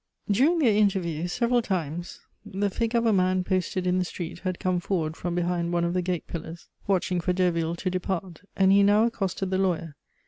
During 0.31 0.57
their 0.57 0.73
interview, 0.75 1.27
several 1.27 1.61
times, 1.61 2.21
the 2.43 2.71
figure 2.71 2.97
of 2.97 3.05
a 3.05 3.13
man 3.13 3.43
posted 3.43 3.85
in 3.85 3.99
the 3.99 4.03
street 4.03 4.39
had 4.39 4.59
come 4.59 4.79
forward 4.79 5.15
from 5.15 5.35
behind 5.35 5.71
one 5.73 5.83
of 5.83 5.93
the 5.93 6.01
gate 6.01 6.25
pillars, 6.25 6.69
watching 6.87 7.21
for 7.21 7.33
Derville 7.33 7.75
to 7.75 7.89
depart, 7.91 8.41
and 8.55 8.71
he 8.71 8.81
now 8.81 9.03
accosted 9.05 9.51
the 9.51 9.59
lawyer. 9.59 9.95